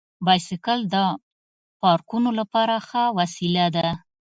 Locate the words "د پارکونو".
0.93-2.29